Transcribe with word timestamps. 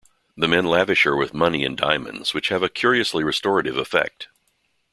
The 0.35 0.47
men 0.47 0.65
lavish 0.65 1.03
her 1.03 1.15
with 1.15 1.31
money 1.35 1.63
and 1.63 1.77
diamonds, 1.77 2.33
which 2.33 2.47
have 2.49 2.63
a 2.63 2.69
curiously 2.69 3.23
restorative 3.23 3.77
effect. 3.77 4.29